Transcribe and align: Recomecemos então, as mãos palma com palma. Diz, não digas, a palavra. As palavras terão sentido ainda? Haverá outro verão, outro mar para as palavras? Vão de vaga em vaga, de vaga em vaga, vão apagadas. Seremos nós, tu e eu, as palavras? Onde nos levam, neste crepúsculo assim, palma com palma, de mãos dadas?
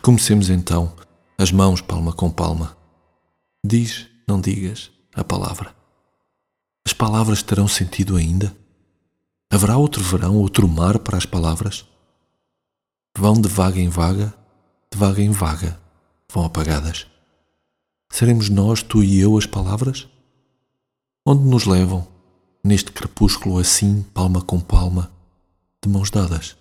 Recomecemos 0.00 0.48
então, 0.48 0.96
as 1.36 1.52
mãos 1.52 1.82
palma 1.82 2.10
com 2.10 2.30
palma. 2.30 2.74
Diz, 3.62 4.06
não 4.26 4.40
digas, 4.40 4.90
a 5.14 5.22
palavra. 5.22 5.76
As 6.86 6.94
palavras 6.94 7.42
terão 7.42 7.68
sentido 7.68 8.16
ainda? 8.16 8.56
Haverá 9.52 9.76
outro 9.76 10.02
verão, 10.02 10.36
outro 10.38 10.66
mar 10.66 10.98
para 11.00 11.18
as 11.18 11.26
palavras? 11.26 11.84
Vão 13.14 13.34
de 13.34 13.46
vaga 13.46 13.78
em 13.78 13.90
vaga, 13.90 14.32
de 14.90 14.98
vaga 14.98 15.20
em 15.20 15.32
vaga, 15.32 15.78
vão 16.32 16.46
apagadas. 16.46 17.06
Seremos 18.10 18.48
nós, 18.48 18.82
tu 18.82 19.04
e 19.04 19.20
eu, 19.20 19.36
as 19.36 19.44
palavras? 19.44 20.08
Onde 21.26 21.44
nos 21.44 21.66
levam, 21.66 22.08
neste 22.64 22.90
crepúsculo 22.90 23.58
assim, 23.58 24.02
palma 24.14 24.40
com 24.40 24.58
palma, 24.58 25.12
de 25.84 25.90
mãos 25.90 26.10
dadas? 26.10 26.56